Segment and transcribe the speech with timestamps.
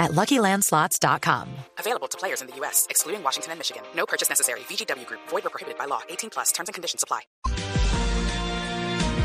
[0.00, 1.46] at LuckyLandSlots.com.
[1.78, 3.82] Available to players in the U.S., excluding Washington and Michigan.
[3.94, 4.60] No purchase necessary.
[4.68, 5.20] VGW Group.
[5.28, 6.00] Void or prohibited by law.
[6.08, 6.50] 18 plus.
[6.52, 7.20] Terms and conditions apply.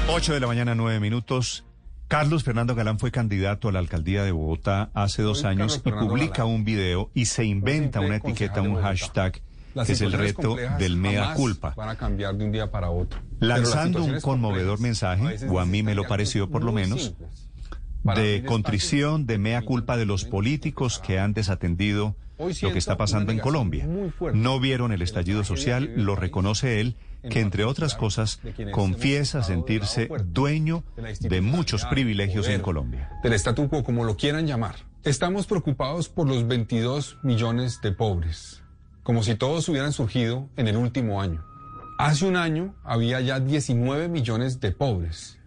[0.07, 1.63] 8 de la mañana, 9 minutos.
[2.07, 5.77] Carlos Fernando Galán fue candidato a la alcaldía de Bogotá hace dos Soy años Carlos
[5.77, 6.55] y Fernando publica Galán.
[6.55, 9.41] un video y se inventa una etiqueta, un hashtag,
[9.85, 11.73] que es el reto del mea culpa.
[11.75, 13.19] Van a cambiar de un día para otro.
[13.39, 17.44] Lanzando un conmovedor mensaje, o a mí me lo pareció por lo menos, simples.
[18.15, 22.97] De contrición, de mea culpa de los momentos políticos que han desatendido lo que está
[22.97, 23.87] pasando en Colombia.
[24.33, 26.95] No vieron el estallido social, lo reconoce él,
[27.29, 30.83] que entre otras cosas quienes confiesa sentirse dueño
[31.19, 33.09] de muchos privilegios en Colombia.
[33.23, 34.75] Del statu quo, como lo quieran llamar.
[35.03, 38.61] Estamos preocupados por los 22 millones de pobres,
[39.03, 41.43] como si todos hubieran surgido en el último año.
[41.97, 45.39] Hace un año había ya 19 millones de pobres,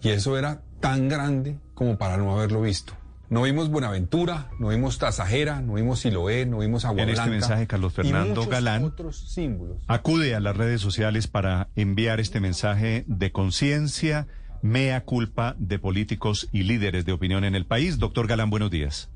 [0.00, 2.92] y eso era tan grande como para no haberlo visto.
[3.30, 7.66] No vimos Buenaventura, no vimos Tasajera, no vimos Siloé, no vimos Agua En este mensaje,
[7.66, 9.78] Carlos Fernando Galán otros símbolos.
[9.86, 14.26] Acude a las redes sociales para enviar este mensaje de conciencia,
[14.60, 17.98] mea culpa de políticos y líderes de opinión en el país.
[17.98, 19.08] Doctor Galán, buenos días.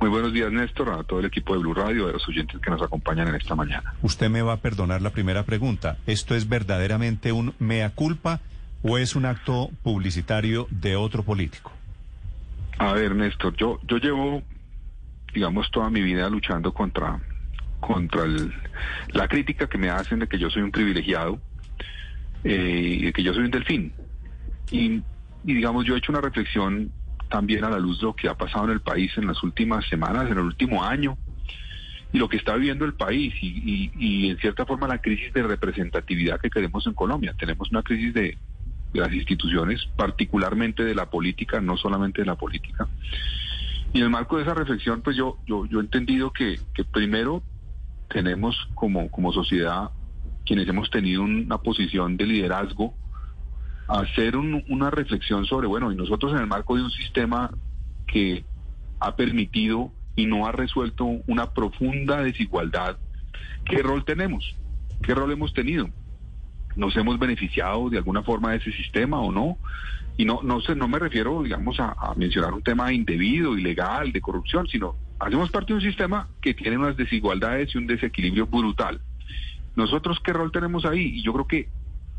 [0.00, 2.70] Muy buenos días, Néstor, a todo el equipo de Blue Radio, a los oyentes que
[2.70, 3.94] nos acompañan en esta mañana.
[4.02, 5.96] Usted me va a perdonar la primera pregunta.
[6.06, 8.40] ¿Esto es verdaderamente un mea culpa
[8.82, 11.72] o es un acto publicitario de otro político?
[12.78, 14.42] A ver, Néstor, yo, yo llevo,
[15.34, 17.20] digamos, toda mi vida luchando contra,
[17.80, 18.52] contra el-
[19.12, 21.40] la crítica que me hacen de que yo soy un privilegiado
[22.44, 23.92] eh, y de que yo soy un delfín.
[24.70, 25.02] Y,
[25.44, 26.92] y, digamos, yo he hecho una reflexión
[27.28, 29.86] también a la luz de lo que ha pasado en el país en las últimas
[29.88, 31.18] semanas, en el último año,
[32.12, 35.32] y lo que está viviendo el país y, y- y, en cierta forma la crisis
[35.32, 37.34] de representatividad que tenemos en Colombia.
[37.38, 38.38] Tenemos una crisis de,
[38.92, 42.88] de las instituciones, particularmente de la política, no solamente de la política.
[43.92, 46.58] Y en el marco de esa reflexión, pues yo, yo, yo he entendido que,
[46.92, 47.42] primero
[48.08, 49.90] tenemos como, como sociedad,
[50.44, 52.94] quienes hemos tenido una posición de liderazgo,
[53.86, 57.50] hacer un- una reflexión sobre, bueno, y nosotros en el marco de un sistema
[58.06, 58.44] que
[59.00, 62.98] ha permitido y no ha resuelto una profunda desigualdad,
[63.64, 64.56] ¿qué rol tenemos?
[65.02, 65.90] ¿Qué rol hemos tenido?
[66.78, 69.58] ¿Nos hemos beneficiado de alguna forma de ese sistema o no?
[70.16, 74.12] Y no, no, sé, no me refiero, digamos, a, a mencionar un tema indebido, ilegal,
[74.12, 78.46] de corrupción, sino hacemos parte de un sistema que tiene unas desigualdades y un desequilibrio
[78.46, 79.00] brutal.
[79.74, 81.18] Nosotros, ¿qué rol tenemos ahí?
[81.18, 81.68] Y yo creo que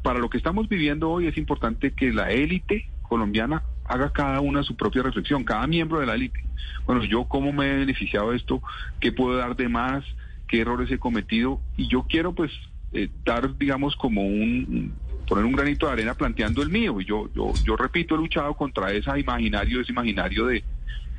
[0.03, 4.64] para lo que estamos viviendo hoy es importante que la élite colombiana haga cada una
[4.64, 6.44] su propia reflexión, cada miembro de la élite.
[6.86, 8.62] Bueno, yo cómo me he beneficiado de esto,
[9.00, 10.03] qué puedo dar de más,
[10.50, 12.52] qué errores he cometido, y yo quiero pues
[12.94, 14.94] eh, dar, digamos, como un,
[15.28, 17.00] poner un granito de arena planteando el mío.
[17.02, 20.64] Y yo, yo, yo repito, he luchado contra ese imaginario, ese imaginario de,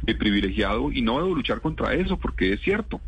[0.03, 3.00] de privilegiado, y no debo luchar contra eso, porque es cierto.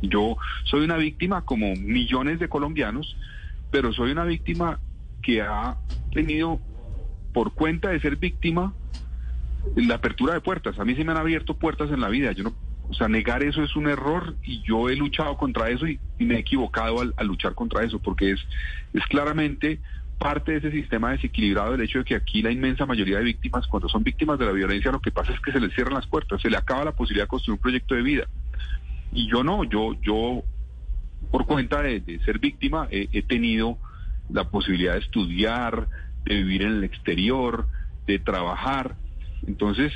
[0.00, 3.16] Yo soy una víctima como millones de colombianos,
[3.70, 4.78] pero soy una víctima
[5.22, 5.76] que ha
[6.12, 6.60] tenido
[7.32, 8.72] por cuenta de ser víctima
[9.76, 10.78] la apertura de puertas.
[10.78, 12.32] A mí se me han abierto puertas en la vida.
[12.32, 12.54] Yo no,
[12.90, 16.36] o sea, negar eso es un error y yo he luchado contra eso y, me
[16.36, 18.40] he equivocado al, luchar contra eso, porque es,
[18.92, 19.80] es claramente
[20.18, 23.66] parte de ese sistema desequilibrado el hecho de que aquí la inmensa mayoría de víctimas,
[23.68, 26.06] cuando son víctimas de la violencia, lo que pasa es que se les cierran las
[26.06, 28.26] puertas, se le acaba la posibilidad de construir un proyecto de vida.
[29.12, 30.42] Y yo no, yo, yo
[31.30, 33.78] por cuenta de, ser víctima he tenido
[34.28, 35.88] la posibilidad de estudiar,
[36.24, 37.68] de vivir en el exterior,
[38.06, 38.96] de trabajar.
[39.46, 39.92] Entonces,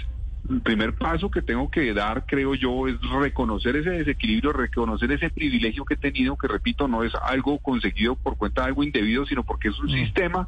[0.53, 5.31] el primer paso que tengo que dar, creo yo, es reconocer ese desequilibrio, reconocer ese
[5.31, 9.27] privilegio que he tenido, que repito, no es algo conseguido por cuenta de algo indebido,
[9.27, 10.47] sino porque es un sistema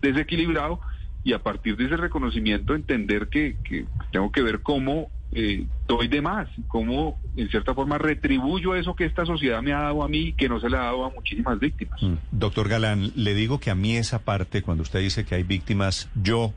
[0.00, 0.80] desequilibrado
[1.24, 6.08] y a partir de ese reconocimiento entender que, que tengo que ver cómo eh, doy
[6.08, 10.08] de más, cómo en cierta forma retribuyo eso que esta sociedad me ha dado a
[10.08, 12.00] mí y que no se le ha dado a muchísimas víctimas.
[12.00, 12.14] Mm.
[12.30, 16.08] Doctor Galán, le digo que a mí esa parte, cuando usted dice que hay víctimas,
[16.14, 16.54] yo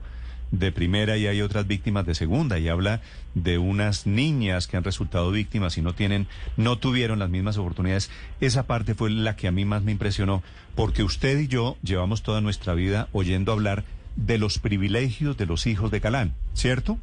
[0.52, 3.02] de primera y hay otras víctimas de segunda y habla
[3.36, 8.10] de unas niñas que han resultado víctimas y no tienen no tuvieron las mismas oportunidades
[8.42, 10.42] esa parte fue la que a mí más me impresionó
[10.76, 13.84] porque usted y yo llevamos toda nuestra vida oyendo hablar
[14.16, 16.98] de los privilegios de los hijos de Galán cierto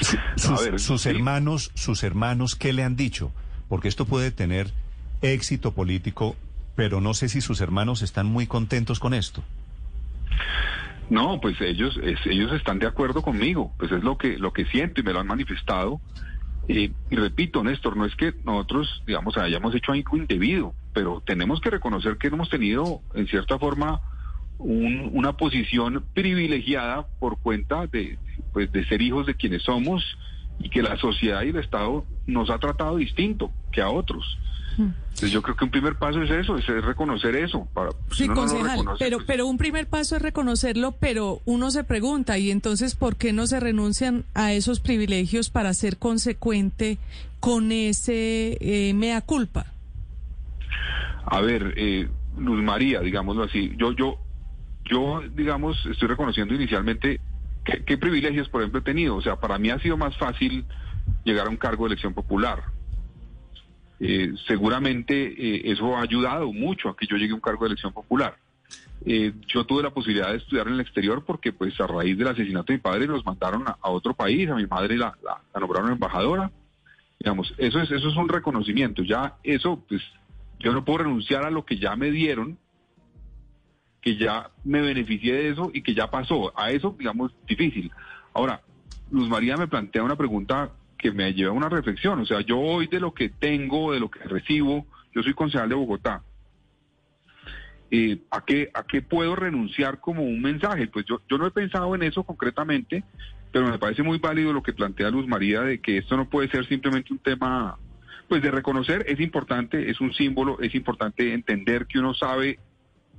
[0.00, 1.08] Su- sus, ver, sus sí.
[1.10, 3.32] hermanos sus hermanos qué le han dicho
[3.68, 4.70] porque esto puede tener
[5.22, 6.36] éxito político
[6.76, 9.42] pero no sé si sus hermanos están muy contentos con esto.
[11.12, 15.02] No, pues ellos ellos están de acuerdo conmigo, pues es lo que lo que siento
[15.02, 16.00] y me lo han manifestado.
[16.66, 21.68] y repito, Néstor, no es que nosotros, digamos, hayamos hecho algo indebido, pero tenemos que
[21.68, 24.00] reconocer que hemos tenido, en cierta forma,
[24.58, 28.18] una posición privilegiada por cuenta de,
[28.54, 30.02] pues, de ser hijos de quienes somos
[30.60, 34.38] y que la sociedad y el Estado nos ha tratado distinto que a otros.
[34.78, 37.68] Entonces yo creo que un primer paso es eso, es reconocer eso.
[37.74, 42.38] Para, sí, concejal, pero, pues pero un primer paso es reconocerlo, pero uno se pregunta,
[42.38, 46.98] ¿y entonces por qué no se renuncian a esos privilegios para ser consecuente
[47.40, 49.66] con ese eh, mea culpa?
[51.26, 52.08] A ver, eh,
[52.38, 54.18] Luz María, digámoslo así, yo, yo,
[54.84, 57.20] yo, digamos, estoy reconociendo inicialmente
[57.64, 59.14] qué privilegios, por ejemplo, he tenido.
[59.14, 60.64] O sea, para mí ha sido más fácil
[61.24, 62.64] llegar a un cargo de elección popular
[64.04, 67.68] eh, seguramente eh, eso ha ayudado mucho a que yo llegue a un cargo de
[67.68, 68.36] elección popular.
[69.06, 72.26] Eh, yo tuve la posibilidad de estudiar en el exterior porque pues a raíz del
[72.26, 75.16] asesinato de mi padre los mandaron a, otro país, a mi madre la,
[75.54, 76.50] nombraron embajadora.
[77.20, 79.04] Digamos, eso es, eso es un reconocimiento.
[79.04, 80.02] Ya eso, pues
[80.58, 82.58] yo no puedo renunciar a lo que ya me dieron,
[84.00, 86.52] que ya me beneficié de eso y que ya pasó.
[86.58, 87.92] A eso, digamos, difícil.
[88.34, 88.62] Ahora,
[89.12, 90.72] Luz María me plantea una pregunta
[91.02, 92.20] que me lleva a una reflexión.
[92.20, 95.68] O sea, yo hoy de lo que tengo, de lo que recibo, yo soy concejal
[95.68, 96.22] de Bogotá.
[97.90, 100.86] Eh, ¿a, qué, ¿A qué puedo renunciar como un mensaje?
[100.86, 103.04] Pues yo, yo no he pensado en eso concretamente,
[103.50, 106.48] pero me parece muy válido lo que plantea Luz María de que esto no puede
[106.48, 107.76] ser simplemente un tema,
[108.28, 112.60] pues de reconocer, es importante, es un símbolo, es importante entender que uno sabe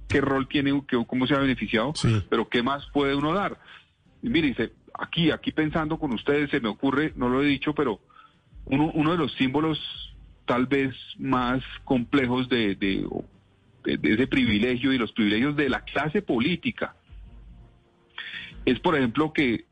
[0.08, 0.72] qué rol tiene,
[1.06, 1.94] cómo se ha beneficiado,
[2.30, 3.60] pero qué más puede uno dar.
[4.24, 7.74] Y mire, dice, aquí, aquí pensando con ustedes, se me ocurre, no lo he dicho,
[7.74, 8.00] pero
[8.66, 9.80] uno, uno de los símbolos
[10.46, 13.08] tal vez más complejos de, de,
[13.86, 16.96] ese privilegio y los privilegios de la clase política
[18.66, 19.66] es, por ejemplo, que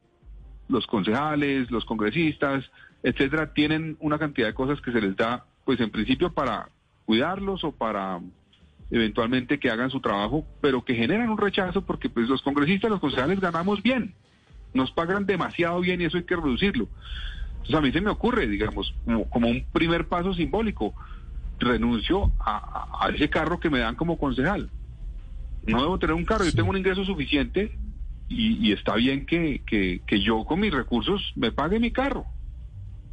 [0.67, 2.69] los concejales, los congresistas,
[3.03, 6.69] etcétera, tienen una cantidad de cosas que se les da, pues en principio para
[7.05, 8.19] cuidarlos o para
[8.89, 12.99] eventualmente que hagan su trabajo, pero que generan un rechazo porque pues los congresistas, los
[12.99, 14.13] concejales ganamos bien
[14.73, 16.87] nos pagan demasiado bien y eso hay que reducirlo.
[17.53, 18.93] Entonces a mí se me ocurre, digamos,
[19.29, 20.93] como, un primer paso simbólico,
[21.59, 24.69] renuncio a, ese carro que me dan como concejal.
[25.67, 27.77] No debo tener un carro, yo tengo un ingreso suficiente
[28.27, 32.25] y, está bien que, que, yo con mis recursos me pague mi carro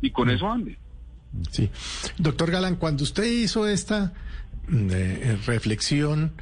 [0.01, 0.79] y con eso ande.
[1.51, 1.69] Sí.
[2.17, 4.15] Doctor Galán, cuando usted hizo esta
[4.69, 6.33] mm, eh, reflexión,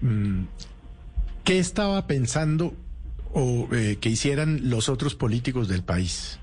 [0.00, 0.40] mm,
[1.44, 2.74] ¿qué estaba pensando
[3.32, 6.38] o eh, que hicieran los otros políticos del país?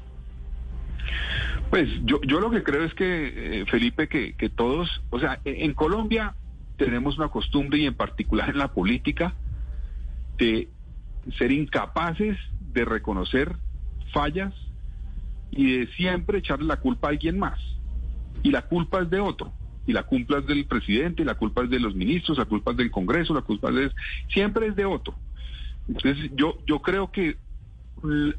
[1.69, 5.73] Pues yo, yo lo que creo es que, eh, Felipe, que, todos, o sea, en
[5.73, 6.35] Colombia
[6.77, 9.35] tenemos una costumbre y en particular en la política
[10.37, 10.69] de
[11.37, 12.37] ser incapaces
[12.73, 13.55] de reconocer
[14.13, 14.53] fallas
[15.51, 17.59] y de siempre echarle la culpa a alguien más.
[18.41, 19.51] Y la culpa es de otro.
[19.85, 22.71] Y la culpa es del presidente, y la culpa es de los ministros, la culpa
[22.71, 23.91] es del Congreso, la culpa es de...
[24.31, 25.15] Siempre es de otro.
[25.89, 27.37] Entonces, yo, yo creo que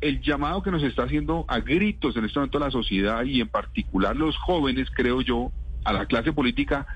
[0.01, 3.49] el llamado que nos está haciendo a gritos en este momento la sociedad y en
[3.49, 5.53] particular los jóvenes, creo yo,
[5.85, 6.87] a la clase política,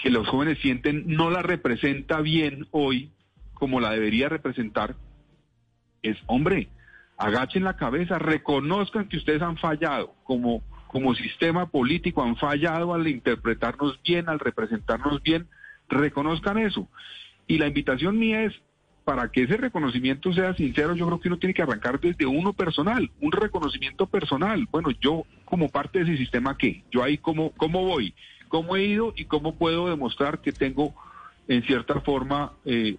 [0.00, 3.10] que los jóvenes sienten no la representa bien hoy
[3.54, 4.96] como la debería representar,
[6.02, 6.68] es, hombre,
[7.18, 13.06] agachen la cabeza, reconozcan que ustedes han fallado como, como sistema político, han fallado al
[13.06, 15.46] interpretarnos bien, al representarnos bien,
[15.88, 16.88] reconozcan eso.
[17.46, 18.54] Y la invitación mía es,
[19.10, 22.52] para que ese reconocimiento sea sincero, yo creo que uno tiene que arrancar desde uno
[22.52, 24.68] personal, un reconocimiento personal.
[24.70, 26.84] Bueno, yo como parte de ese sistema, ¿qué?
[26.92, 28.14] Yo ahí cómo, cómo voy,
[28.46, 30.94] cómo he ido y cómo puedo demostrar que tengo,
[31.48, 32.98] en cierta forma, eh,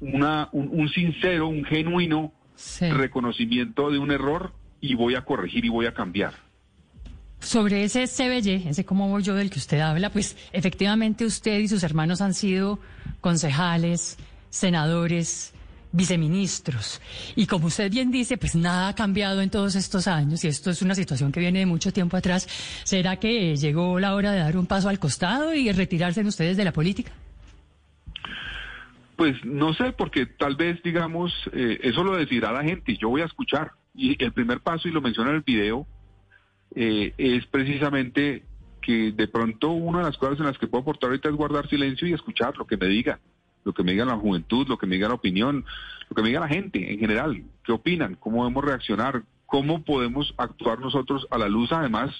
[0.00, 2.32] una, un, sincero, un genuino
[2.80, 6.34] reconocimiento de un error y voy a corregir y voy a cambiar.
[7.38, 11.68] Sobre ese CBY, ese cómo voy yo del que usted habla, pues efectivamente usted y
[11.68, 12.80] sus hermanos han sido
[13.20, 14.18] concejales,
[14.54, 15.52] senadores,
[15.90, 17.00] viceministros.
[17.34, 20.70] Y como usted bien dice, pues nada ha cambiado en todos estos años y esto
[20.70, 22.46] es una situación que viene de mucho tiempo atrás.
[22.84, 26.64] ¿Será que llegó la hora de dar un paso al costado y retirarse ustedes de
[26.64, 27.10] la política?
[29.16, 33.08] Pues no sé, porque tal vez, digamos, eh, eso lo decidirá la gente y yo
[33.08, 33.72] voy a escuchar.
[33.94, 35.86] Y el primer paso, y lo menciona en el video,
[36.74, 38.44] eh, es precisamente
[38.82, 41.68] que de pronto una de las cosas en las que puedo aportar ahorita es guardar
[41.68, 43.18] silencio y escuchar lo que me digan
[43.64, 45.64] lo que me diga la juventud, lo que me diga la opinión,
[46.08, 50.34] lo que me diga la gente en general, qué opinan, cómo debemos reaccionar, cómo podemos
[50.36, 52.10] actuar nosotros a la luz además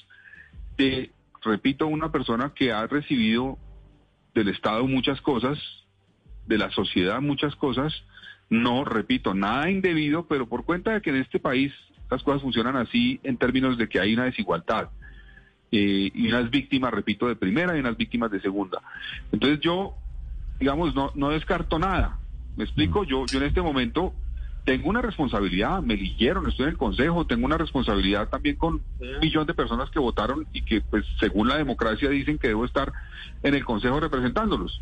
[0.77, 1.11] de,
[1.43, 3.59] repito, una persona que ha recibido
[4.35, 5.59] del Estado muchas cosas,
[6.47, 7.93] de la sociedad muchas cosas,
[8.51, 11.73] no, repito, nada indebido, pero por cuenta de que en este país
[12.11, 14.91] las cosas funcionan así en términos de que hay una desigualdad.
[15.73, 18.81] Eh, y unas víctimas, repito, de primera y unas víctimas de segunda.
[19.33, 19.95] Entonces yo,
[20.59, 22.19] digamos, no, no descarto nada.
[22.57, 24.15] Me explico, yo, yo en este momento
[24.65, 29.21] tengo una responsabilidad, me eligieron, estoy en el Consejo, tengo una responsabilidad también con un
[29.21, 32.93] millón de personas que votaron y que, pues, según la democracia dicen que debo estar
[33.43, 34.81] en el Consejo representándolos.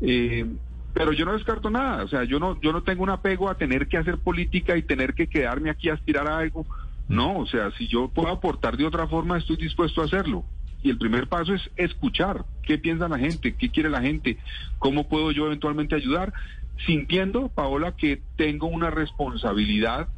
[0.00, 0.46] Eh,
[0.92, 3.56] pero yo no descarto nada, o sea, yo no, yo no tengo un apego a
[3.56, 6.66] tener que hacer política y tener que quedarme aquí a aspirar a algo.
[7.08, 10.44] No, o sea, si yo puedo aportar de otra forma, estoy dispuesto a hacerlo.
[10.84, 14.38] Y el primer paso es escuchar qué piensa la gente, qué quiere la gente,
[14.78, 16.34] cómo puedo yo eventualmente ayudar,
[16.86, 20.08] sintiendo, Paola, que tengo una responsabilidad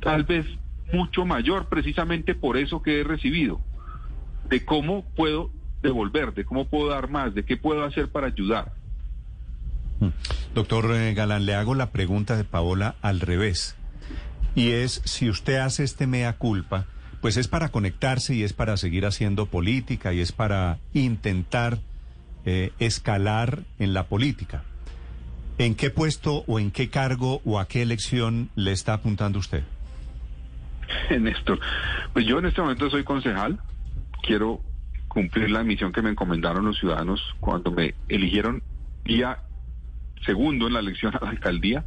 [0.00, 0.46] tal vez
[0.92, 3.60] mucho mayor, precisamente por eso que he recibido,
[4.48, 5.50] de cómo puedo
[5.82, 8.72] devolver, de cómo puedo dar más, de qué puedo hacer para ayudar.
[9.98, 10.08] Mm.
[10.54, 13.76] Doctor eh, Galán, le hago la pregunta de Paola al revés.
[14.54, 16.86] Y es, si usted hace este mea culpa,
[17.20, 21.78] pues es para conectarse y es para seguir haciendo política y es para intentar
[22.44, 24.64] eh, escalar en la política.
[25.58, 29.64] ¿En qué puesto o en qué cargo o a qué elección le está apuntando usted?
[31.20, 31.58] Néstor,
[32.12, 33.58] pues yo en este momento soy concejal.
[34.22, 34.60] Quiero
[35.08, 38.62] cumplir la misión que me encomendaron los ciudadanos cuando me eligieron
[39.04, 39.38] día
[40.24, 41.84] segundo en la elección a la alcaldía,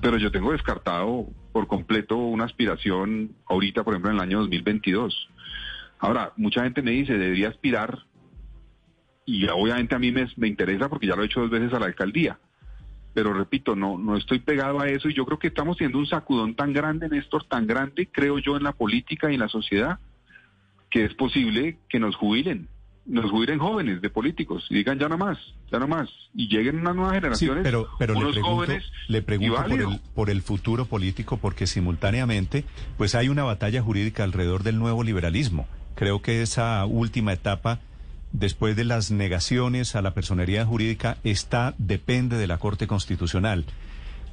[0.00, 5.28] pero yo tengo descartado por completo una aspiración ahorita, por ejemplo, en el año 2022.
[5.98, 7.98] Ahora, mucha gente me dice, debería aspirar,
[9.26, 11.78] y obviamente a mí me, me interesa porque ya lo he hecho dos veces a
[11.78, 12.38] la alcaldía,
[13.12, 16.06] pero repito, no, no estoy pegado a eso y yo creo que estamos teniendo un
[16.06, 19.98] sacudón tan grande, Néstor, tan grande, creo yo, en la política y en la sociedad,
[20.90, 22.68] que es posible que nos jubilen
[23.06, 25.38] nos jubilen jóvenes de políticos y digan ya no más,
[25.70, 29.22] ya no más, y lleguen unas nuevas generaciones, pero, pero unos le pregunto, jóvenes le
[29.22, 32.64] pregunto por el, por el futuro político, porque simultáneamente
[32.96, 35.66] pues hay una batalla jurídica alrededor del nuevo liberalismo.
[35.94, 37.80] Creo que esa última etapa,
[38.32, 43.64] después de las negaciones a la personería jurídica, está, depende de la Corte Constitucional.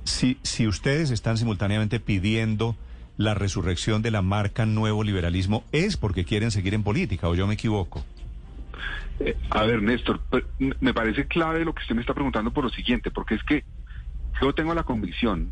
[0.04, 2.78] Si, si ustedes están simultáneamente pidiendo
[3.18, 7.48] la resurrección de la marca nuevo liberalismo, ¿es porque quieren seguir en política o yo
[7.48, 8.06] me equivoco?
[9.20, 10.22] Eh, a ver, Néstor,
[10.80, 13.64] me parece clave lo que usted me está preguntando por lo siguiente, porque es que
[14.42, 15.52] yo tengo la convicción,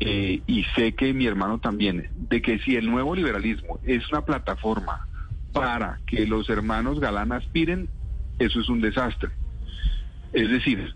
[0.00, 4.24] eh, y sé que mi hermano también, de que si el nuevo liberalismo es una
[4.24, 5.06] plataforma
[5.52, 7.88] para que los hermanos Galán aspiren,
[8.38, 9.30] eso es un desastre.
[10.32, 10.94] Es decir,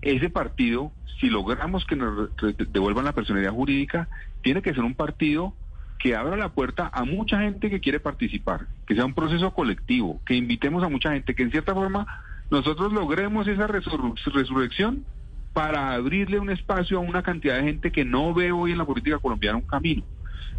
[0.00, 2.30] ese partido, si logramos que nos
[2.72, 4.08] devuelvan la personalidad jurídica,
[4.42, 5.54] tiene que ser un partido
[5.98, 10.20] que abra la puerta a mucha gente que quiere participar, que sea un proceso colectivo,
[10.24, 12.06] que invitemos a mucha gente, que en cierta forma
[12.50, 15.04] nosotros logremos esa resur- resurrección
[15.52, 18.84] para abrirle un espacio a una cantidad de gente que no ve hoy en la
[18.84, 20.04] política colombiana un camino.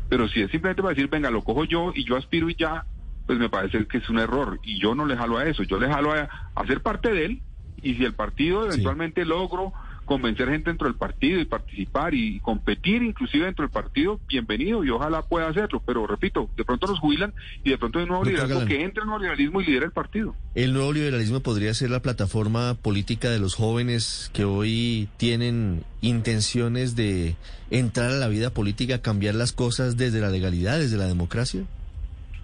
[0.10, 2.86] Pero si es simplemente para decir, venga, lo cojo yo y yo aspiro y ya,
[3.26, 4.60] pues me parece que es un error.
[4.64, 7.26] Y yo no le jalo a eso, yo le jalo a, a ser parte de
[7.26, 7.42] él.
[7.82, 9.72] Y si el partido eventualmente logro
[10.10, 14.90] convencer gente dentro del partido y participar y competir inclusive dentro del partido, bienvenido y
[14.90, 15.84] ojalá pueda hacerlo.
[15.86, 17.32] Pero repito, de pronto nos jubilan
[17.64, 18.68] y de pronto hay un nuevo Doctor liderazgo Galán.
[18.68, 20.36] que entre el nuevo liberalismo y lidera el partido.
[20.56, 26.96] El nuevo liberalismo podría ser la plataforma política de los jóvenes que hoy tienen intenciones
[26.96, 27.36] de
[27.70, 31.66] entrar a la vida política, cambiar las cosas desde la legalidad, desde la democracia.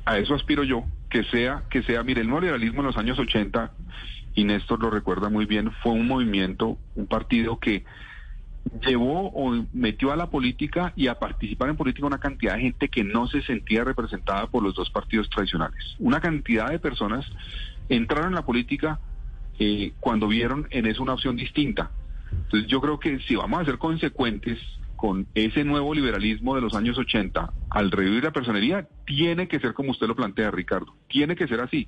[0.06, 3.72] a eso aspiro yo, que sea, que sea, mire, el neoliberalismo en los años 80,
[4.36, 7.86] y Néstor lo recuerda muy bien, fue un movimiento, un partido que
[8.86, 12.90] llevó o metió a la política y a participar en política una cantidad de gente
[12.90, 15.96] que no se sentía representada por los dos partidos tradicionales.
[16.00, 17.26] Una cantidad de personas
[17.90, 19.00] entraron en la política
[19.60, 21.92] eh, cuando vieron en eso una opción distinta.
[22.32, 24.60] Entonces yo creo que si vamos a ser consecuentes
[24.96, 29.74] con ese nuevo liberalismo de los años 80 al revivir la personería, tiene que ser
[29.74, 30.96] como usted lo plantea, Ricardo.
[31.08, 31.88] Tiene que ser así.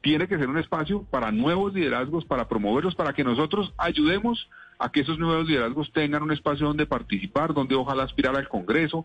[0.00, 4.90] Tiene que ser un espacio para nuevos liderazgos, para promoverlos, para que nosotros ayudemos a
[4.90, 9.04] que esos nuevos liderazgos tengan un espacio donde participar, donde ojalá aspirar al Congreso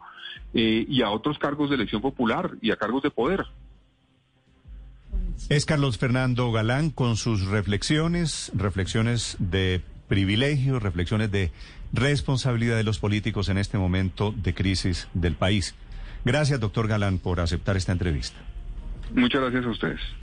[0.54, 3.46] eh, y a otros cargos de elección popular y a cargos de poder.
[5.50, 11.52] Es Carlos Fernando Galán con sus reflexiones, reflexiones de privilegio, reflexiones de
[11.92, 15.76] responsabilidad de los políticos en este momento de crisis del país.
[16.24, 18.38] Gracias, doctor Galán, por aceptar esta entrevista.
[19.14, 20.23] Muchas gracias a ustedes.